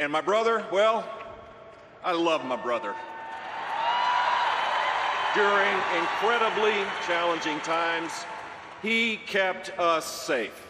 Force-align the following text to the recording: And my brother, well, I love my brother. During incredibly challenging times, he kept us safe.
And 0.00 0.10
my 0.10 0.22
brother, 0.22 0.64
well, 0.72 1.06
I 2.02 2.12
love 2.12 2.42
my 2.46 2.56
brother. 2.56 2.94
During 5.34 5.74
incredibly 5.94 6.72
challenging 7.06 7.60
times, 7.60 8.10
he 8.80 9.18
kept 9.26 9.78
us 9.78 10.06
safe. 10.06 10.69